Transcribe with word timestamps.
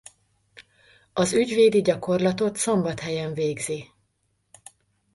Az 1.13 1.33
ügyvédi 1.33 1.81
gyakorlatot 1.81 2.55
Szombathelyen 2.55 3.33
végzi. 3.33 3.91